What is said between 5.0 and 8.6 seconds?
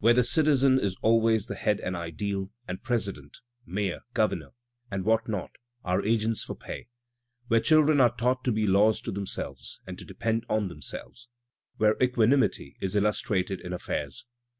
what not, are agents for pay. Where children are taught to